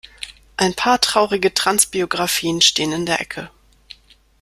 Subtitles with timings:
[0.57, 3.51] Ein paar traurige Trans-Biografien stehen in der Ecke.